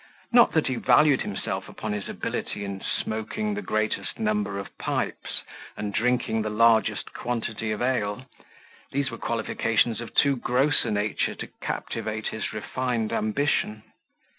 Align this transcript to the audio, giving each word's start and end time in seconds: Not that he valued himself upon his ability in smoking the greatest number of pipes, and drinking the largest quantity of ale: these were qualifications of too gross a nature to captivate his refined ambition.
Not 0.31 0.53
that 0.53 0.65
he 0.65 0.77
valued 0.77 1.21
himself 1.21 1.69
upon 1.69 1.93
his 1.93 2.09
ability 2.09 2.65
in 2.65 2.81
smoking 2.81 3.53
the 3.53 3.61
greatest 3.61 4.17
number 4.17 4.57
of 4.57 4.75
pipes, 4.79 5.43
and 5.77 5.93
drinking 5.93 6.41
the 6.41 6.49
largest 6.49 7.13
quantity 7.13 7.71
of 7.71 7.83
ale: 7.83 8.25
these 8.91 9.11
were 9.11 9.19
qualifications 9.19 10.01
of 10.01 10.15
too 10.15 10.37
gross 10.37 10.85
a 10.85 10.89
nature 10.89 11.35
to 11.35 11.45
captivate 11.61 12.29
his 12.29 12.51
refined 12.51 13.13
ambition. 13.13 13.83